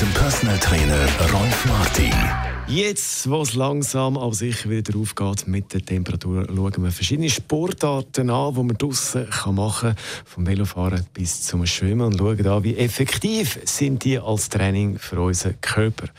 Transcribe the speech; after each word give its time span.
dem 0.00 0.12
Personal 0.14 0.58
Trainer 0.58 1.06
Rolf 1.32 1.66
Martin. 1.66 2.49
Jetzt, 2.72 3.28
wo 3.28 3.42
es 3.42 3.54
langsam 3.54 4.16
aber 4.16 4.32
sicher 4.32 4.70
wieder 4.70 4.96
aufgeht 4.96 5.48
mit 5.48 5.72
der 5.72 5.84
Temperatur, 5.84 6.46
schauen 6.46 6.84
wir 6.84 6.92
verschiedene 6.92 7.28
Sportarten 7.28 8.30
an, 8.30 8.54
die 8.54 8.62
man 8.62 8.78
draußen 8.78 9.26
machen 9.52 9.90
kann, 9.90 9.96
vom 10.24 10.46
Velofahren 10.46 11.04
bis 11.12 11.42
zum 11.42 11.66
Schwimmen 11.66 12.02
und 12.02 12.18
schauen 12.18 12.46
an, 12.46 12.62
wie 12.62 12.76
effektiv 12.76 13.58
sind 13.64 14.04
die 14.04 14.20
als 14.20 14.50
Training 14.50 15.00
für 15.00 15.20
unseren 15.20 15.60
Körper. 15.60 16.10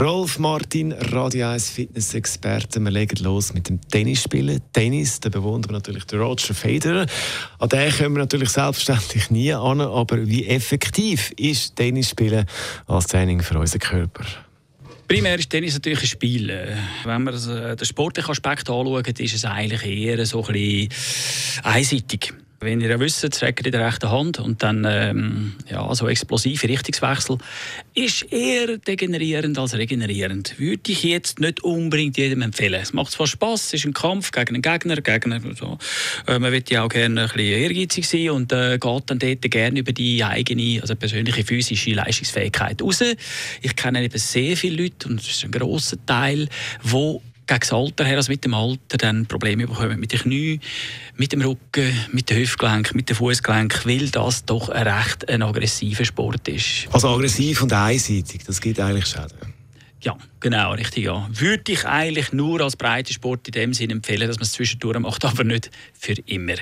Rolf 0.00 0.40
Martin, 0.40 0.90
Radio 0.90 1.46
1 1.50 1.70
Fitness-Experte, 1.70 2.80
wir 2.80 2.90
legen 2.90 3.22
los 3.22 3.54
mit 3.54 3.68
dem 3.68 3.80
Tennisspielen. 3.80 4.60
Tennis, 4.72 5.20
da 5.20 5.28
bewundern 5.28 5.70
wir 5.70 5.74
natürlich 5.74 6.04
den 6.06 6.20
Roger 6.20 6.52
Federer. 6.52 7.06
An 7.60 7.68
den 7.68 7.92
kommen 7.92 8.16
wir 8.16 8.22
natürlich 8.22 8.50
selbstverständlich 8.50 9.30
nie 9.30 9.52
an, 9.52 9.80
aber 9.80 10.26
wie 10.26 10.48
effektiv 10.48 11.30
ist 11.36 11.76
Tennisspielen 11.76 12.46
als 12.88 13.06
Training 13.06 13.40
für 13.40 13.56
unseren 13.56 13.78
Körper? 13.78 14.24
Primär 15.12 15.38
ist 15.38 15.50
Tennis 15.50 15.74
natürlich 15.74 16.00
ein 16.00 16.06
Spiel. 16.06 16.48
Äh, 16.48 16.74
wenn 17.04 17.24
man 17.24 17.34
äh, 17.34 17.76
den 17.76 17.84
sportlichen 17.84 18.30
Aspekt 18.30 18.70
anschaut, 18.70 19.20
ist 19.20 19.34
es 19.34 19.44
eigentlich 19.44 19.84
eher 19.84 20.24
so 20.24 20.42
ein 20.42 20.54
bisschen 20.54 20.88
einseitig. 21.64 22.32
Wenn 22.62 22.80
ihr 22.80 22.90
ja 22.90 23.00
wisst, 23.00 23.24
Record 23.42 23.66
in 23.66 23.72
der 23.72 23.84
rechten 23.84 24.08
Hand 24.08 24.38
und 24.38 24.62
dann 24.62 24.86
ähm, 24.88 25.54
ja, 25.68 25.92
so 25.94 26.06
explosive 26.06 26.68
Richtungswechsel, 26.68 27.38
ist 27.94 28.32
eher 28.32 28.78
degenerierend 28.78 29.58
als 29.58 29.74
regenerierend. 29.74 30.58
Würde 30.60 30.92
ich 30.92 31.02
jetzt 31.02 31.40
nicht 31.40 31.64
unbedingt 31.64 32.16
jedem 32.16 32.42
empfehlen. 32.42 32.80
Es 32.80 32.92
macht 32.92 33.10
zwar 33.10 33.26
Spaß, 33.26 33.66
es 33.66 33.74
ist 33.74 33.84
ein 33.84 33.92
Kampf 33.92 34.30
gegen 34.30 34.54
einen 34.54 34.62
Gegner, 34.62 34.96
Gegner 34.96 35.40
so. 35.54 35.76
äh, 36.28 36.38
man 36.38 36.52
wird 36.52 36.70
ja 36.70 36.84
auch 36.84 36.88
gerne 36.88 37.22
ein 37.22 37.28
bisschen 37.28 37.62
ehrgeizig 37.62 38.08
sein 38.08 38.30
und 38.30 38.52
äh, 38.52 38.78
geht 38.78 39.02
dann 39.06 39.18
dort 39.18 39.42
gerne 39.50 39.80
über 39.80 39.92
die 39.92 40.22
eigene, 40.22 40.80
also 40.80 40.94
persönliche 40.94 41.44
physische 41.44 41.94
Leistungsfähigkeit 41.94 42.80
raus. 42.80 43.02
Ich 43.60 43.74
kenne 43.74 44.04
eben 44.04 44.18
sehr 44.18 44.56
viele 44.56 44.84
Leute 44.84 45.08
und 45.08 45.18
das 45.18 45.28
ist 45.28 45.44
ein 45.44 45.50
grosser 45.50 45.96
Teil, 46.06 46.48
wo 46.82 47.20
gegen 47.46 47.60
das 47.60 47.72
Alter 47.72 48.04
her, 48.04 48.16
also 48.16 48.30
mit 48.30 48.44
dem 48.44 48.54
Alter, 48.54 48.98
dann 48.98 49.26
Probleme 49.26 49.66
bekommen 49.66 49.98
mit 49.98 50.12
den 50.12 50.20
Knien, 50.20 50.60
mit 51.16 51.32
dem 51.32 51.42
Rücken, 51.42 51.92
mit 52.12 52.30
dem 52.30 52.38
Hüftgelenk, 52.38 52.94
mit 52.94 53.08
dem 53.08 53.16
Fußgelenk, 53.16 53.86
weil 53.86 54.08
das 54.08 54.44
doch 54.44 54.68
ein 54.68 54.86
recht 54.86 55.28
ein 55.28 55.42
aggressiver 55.42 56.04
Sport 56.04 56.48
ist. 56.48 56.88
Also 56.92 57.08
aggressiv 57.08 57.62
und 57.62 57.72
einseitig, 57.72 58.44
das 58.44 58.60
gibt 58.60 58.80
eigentlich 58.80 59.06
Schäden. 59.06 59.61
Ja, 60.04 60.16
genau, 60.40 60.72
richtig, 60.72 61.04
ja. 61.04 61.28
Würde 61.30 61.70
ich 61.70 61.86
eigentlich 61.86 62.32
nur 62.32 62.60
als 62.60 62.74
Breitensport 62.74 63.46
in 63.46 63.52
dem 63.52 63.72
Sinne 63.72 63.92
empfehlen, 63.92 64.26
dass 64.26 64.36
man 64.36 64.42
es 64.42 64.52
zwischendurch 64.52 64.98
macht, 64.98 65.24
aber 65.24 65.44
nicht 65.44 65.70
für 65.96 66.14
immer. 66.26 66.54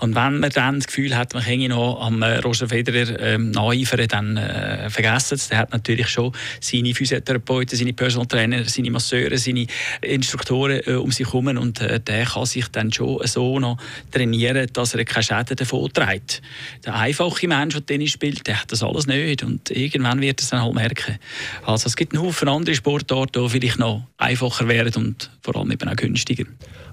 Und 0.00 0.16
wenn 0.16 0.40
man 0.40 0.50
dann 0.50 0.80
das 0.80 0.88
Gefühl 0.88 1.16
hat, 1.16 1.32
man 1.32 1.44
kann 1.44 1.60
noch 1.68 2.00
am 2.00 2.22
äh, 2.22 2.38
Roger 2.38 2.68
Federer 2.68 3.20
ähm, 3.20 3.52
nacheifern, 3.52 4.08
dann 4.08 4.36
äh, 4.36 4.90
vergessen 4.90 5.34
es. 5.34 5.48
Der 5.48 5.58
hat 5.58 5.72
natürlich 5.72 6.08
schon 6.08 6.32
seine 6.60 6.92
Physiotherapeuten, 6.92 7.78
seine 7.78 7.92
Personal 7.92 8.26
Trainer, 8.26 8.64
seine 8.64 8.90
Masseure, 8.90 9.38
seine 9.38 9.68
Instruktoren 10.00 10.80
äh, 10.84 10.94
um 10.94 11.12
sich 11.12 11.28
herum 11.28 11.46
und 11.46 11.80
äh, 11.80 12.00
der 12.00 12.24
kann 12.24 12.46
sich 12.46 12.66
dann 12.66 12.92
schon 12.92 13.24
so 13.26 13.60
noch 13.60 13.78
trainieren, 14.10 14.66
dass 14.72 14.94
er 14.94 15.04
keine 15.04 15.22
Schäden 15.22 15.56
davon 15.56 15.92
trägt. 15.92 16.42
Der 16.84 16.96
einfache 16.96 17.46
Mensch, 17.46 17.74
der 17.74 17.86
Tennis 17.86 18.10
spielt, 18.10 18.44
der 18.48 18.60
hat 18.60 18.72
das 18.72 18.82
alles 18.82 19.06
nicht 19.06 19.44
und 19.44 19.70
irgendwann 19.70 20.20
wird 20.20 20.40
es 20.40 20.48
dann 20.48 20.62
halt 20.62 20.74
merken. 20.74 21.20
Also 21.64 21.86
es 21.86 21.94
gibt 21.94 22.12
einen 22.12 22.22
Haufen 22.22 22.48
andere 22.48 22.74
Sportarten, 22.74 22.87
Sportarten, 22.88 23.44
die 23.44 23.50
vielleicht 23.50 23.78
noch 23.78 24.06
einfacher 24.16 24.66
wären 24.66 24.94
und 24.94 25.30
vor 25.42 25.56
allem 25.56 25.70
eben 25.70 25.88
auch 25.88 25.96
günstiger. 25.96 26.44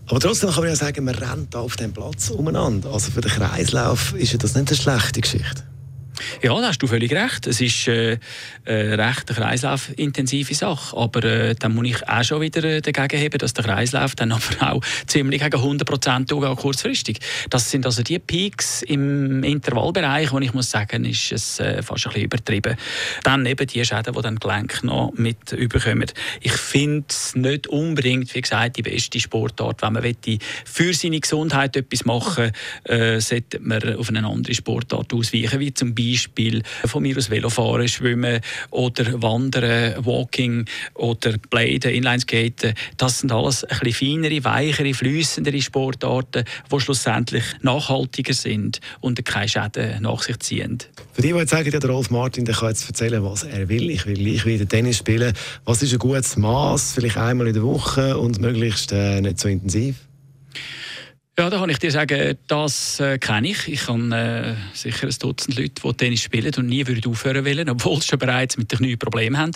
Aber 0.07 0.19
trotzdem 0.19 0.49
kann 0.49 0.59
man 0.59 0.69
ja 0.69 0.75
sagen, 0.75 1.05
man 1.05 1.15
rennt 1.15 1.55
auf 1.55 1.77
dem 1.77 1.93
Platz 1.93 2.29
umeinander. 2.29 2.91
Also 2.91 3.11
für 3.11 3.21
den 3.21 3.31
Kreislauf 3.31 4.13
ist 4.13 4.33
ja 4.33 4.37
das 4.37 4.53
nicht 4.55 4.67
eine 4.67 4.77
schlechte 4.77 5.21
Geschichte. 5.21 5.63
Ja, 6.41 6.59
da 6.59 6.67
hast 6.67 6.79
du 6.79 6.87
völlig 6.87 7.11
recht. 7.11 7.47
Es 7.47 7.59
ist 7.59 7.87
äh, 7.87 8.17
eine 8.65 8.97
recht 8.97 9.27
kreislaufintensive 9.27 10.53
Sache. 10.53 10.95
Aber 10.95 11.23
äh, 11.23 11.55
dann 11.55 11.75
muss 11.75 11.87
ich 11.87 12.07
auch 12.07 12.23
schon 12.23 12.41
wieder 12.41 12.63
äh, 12.63 12.81
dagegen 12.81 13.21
haben, 13.21 13.37
dass 13.37 13.53
der 13.53 13.65
Kreislauf 13.65 14.15
dann 14.15 14.31
aber 14.31 14.73
auch 14.73 14.81
ziemlich 15.07 15.41
gegen 15.41 15.57
100 15.57 15.87
Prozent 15.87 16.31
kurzfristig. 16.31 17.19
Das 17.49 17.69
sind 17.69 17.85
also 17.85 18.03
die 18.03 18.19
Peaks 18.19 18.81
im 18.83 19.43
Intervallbereich, 19.43 20.31
wo 20.31 20.39
ich 20.39 20.53
muss 20.53 20.71
sagen, 20.71 21.05
ist 21.05 21.31
es 21.31 21.59
äh, 21.59 21.81
fast 21.81 22.05
ein 22.07 22.13
bisschen 22.13 22.25
übertrieben. 22.25 22.77
Dann 23.23 23.45
eben 23.45 23.67
die 23.67 23.83
Schäden, 23.83 24.13
die 24.13 24.21
dann 24.21 24.37
Gelenk 24.37 24.83
noch 24.83 25.11
mit 25.15 25.51
überkommen. 25.51 26.11
Ich 26.41 26.53
finde 26.53 27.05
es 27.09 27.35
nicht 27.35 27.67
unbedingt, 27.67 28.33
wie 28.33 28.41
gesagt, 28.41 28.77
die 28.77 28.83
beste 28.83 29.19
Sportart. 29.19 29.81
Wenn 29.81 29.93
man 29.93 30.15
für 30.65 30.93
seine 30.93 31.19
Gesundheit 31.19 31.75
etwas 31.75 32.05
machen 32.05 32.51
äh, 32.83 33.19
sollte 33.19 33.59
man 33.59 33.95
auf 33.95 34.09
eine 34.09 34.25
andere 34.25 34.53
Sportart 34.53 35.13
ausweichen, 35.13 35.59
wie 35.59 35.73
zum 35.73 35.93
Beispiel 35.93 36.04
Beispiel 36.11 36.61
von 36.85 37.03
mir 37.03 37.17
aus 37.17 37.29
Velofahren, 37.29 37.87
Schwimmen 37.87 38.41
oder 38.71 39.21
Wandern, 39.21 40.05
Walking 40.05 40.65
oder 40.93 41.37
Bladen, 41.49 41.91
Inlineskaten. 41.91 42.73
Das 42.97 43.19
sind 43.19 43.31
alles 43.31 43.63
ein 43.63 43.79
bisschen 43.79 44.21
feinere, 44.21 44.43
weichere, 44.43 44.93
flüssendere 44.93 45.61
Sportarten, 45.61 46.45
die 46.71 46.79
schlussendlich 46.79 47.43
nachhaltiger 47.61 48.33
sind 48.33 48.79
und 49.01 49.23
keine 49.25 49.49
Schäden 49.49 50.01
nach 50.01 50.21
sich 50.21 50.39
ziehen. 50.39 50.77
Für 51.13 51.21
die, 51.21 51.31
die 51.31 51.39
jetzt 51.39 51.51
sagen, 51.51 51.71
der 51.71 51.89
Rolf 51.89 52.09
Martin 52.09 52.45
der 52.45 52.55
kann 52.55 52.69
jetzt 52.69 52.87
erzählen, 52.87 53.23
was 53.23 53.43
er 53.43 53.69
will. 53.69 53.89
Ich 53.89 54.05
will 54.05 54.15
gleich 54.15 54.45
wieder 54.45 54.67
Tennis 54.67 54.97
spielen. 54.97 55.33
Was 55.63 55.81
ist 55.81 55.93
ein 55.93 55.99
gutes 55.99 56.37
Maß? 56.37 56.93
Vielleicht 56.93 57.17
einmal 57.17 57.47
in 57.47 57.53
der 57.53 57.63
Woche 57.63 58.17
und 58.17 58.39
möglichst 58.39 58.91
äh, 58.91 59.21
nicht 59.21 59.39
so 59.39 59.47
intensiv? 59.47 59.95
Ja, 61.37 61.49
da 61.49 61.59
kann 61.59 61.69
ich 61.69 61.79
dir 61.79 61.91
sagen, 61.91 62.37
das 62.47 62.97
äh, 63.01 63.17
kenne 63.17 63.49
ich. 63.49 63.67
Ich 63.67 63.89
habe 63.89 64.15
äh, 64.15 64.55
sicher 64.73 65.07
ein 65.07 65.15
Dutzend 65.19 65.57
Leute, 65.59 65.81
die 65.83 65.93
Tennis 65.93 66.21
spielen 66.21 66.53
und 66.55 66.67
nie 66.67 66.87
würden 66.87 67.11
aufhören 67.11 67.45
wollen, 67.45 67.69
obwohl 67.69 67.99
sie 67.99 68.07
schon 68.07 68.19
bereits 68.19 68.55
mit 68.55 68.71
den 68.71 68.79
Knien 68.79 68.97
Probleme 68.97 69.37
haben. 69.37 69.51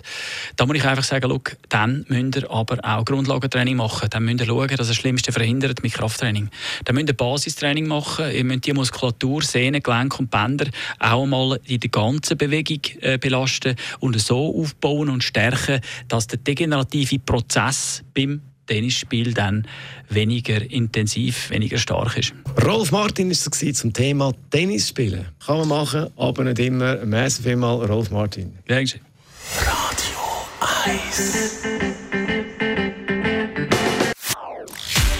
Da 0.57 0.65
muss 0.65 0.75
ich 0.75 0.83
einfach 0.83 1.05
sagen, 1.05 1.29
look, 1.29 1.55
dann 1.69 2.05
müsst 2.09 2.35
ihr 2.35 2.51
aber 2.51 2.83
auch 2.83 3.05
Grundlagentraining 3.05 3.77
machen. 3.77 4.09
Dann 4.09 4.25
müsst 4.25 4.41
ihr 4.41 4.47
schauen, 4.47 4.67
dass 4.67 4.87
ihr 4.87 4.89
das 4.89 4.95
Schlimmste 4.97 5.31
verhindert 5.31 5.81
mit 5.81 5.93
Krafttraining. 5.93 6.49
Dann 6.83 6.95
müsst 6.95 7.07
ihr 7.07 7.13
Basistraining 7.13 7.87
machen. 7.87 8.29
Ihr 8.29 8.43
müsst 8.43 8.65
die 8.65 8.73
Muskulatur, 8.73 9.41
Sehnen, 9.41 9.81
Gelenke 9.81 10.17
und 10.17 10.29
Bänder 10.29 10.65
auch 10.99 11.25
mal 11.25 11.61
in 11.63 11.79
der 11.79 11.89
ganzen 11.89 12.37
Bewegung 12.37 12.81
äh, 12.99 13.17
belasten 13.17 13.77
und 14.01 14.19
so 14.19 14.53
aufbauen 14.61 15.09
und 15.09 15.23
stärken, 15.23 15.79
dass 16.09 16.27
der 16.27 16.39
degenerative 16.39 17.19
Prozess 17.19 18.03
beim 18.13 18.41
Tennisspiel 18.69 19.33
dann 19.33 19.67
weniger 20.09 20.61
intensiv, 20.71 21.49
weniger 21.49 21.79
stark 21.79 22.17
ist. 22.17 22.33
Rolf 22.63 22.91
Martin 22.91 23.31
ist 23.31 23.47
es 23.47 23.77
zum 23.77 23.93
Thema 23.93 24.31
Tennisspielen. 24.51 25.25
Kann 25.45 25.57
man 25.57 25.67
machen, 25.67 26.07
aber 26.15 26.43
nicht 26.43 26.59
immer. 26.59 27.03
Merci 27.03 27.41
vielmals, 27.41 27.89
Rolf 27.89 28.11
Martin. 28.11 28.53
Dankeschön. 28.67 29.01
Radio 29.57 30.19
1 30.85 31.57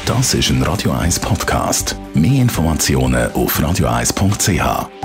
Das 0.05 0.33
ist 0.33 0.49
ein 0.49 0.61
Radio 0.63 0.91
1 0.91 1.19
Podcast. 1.19 1.95
Mehr 2.13 2.41
Informationen 2.41 3.31
auf 3.31 3.59
radio1.ch. 3.59 4.98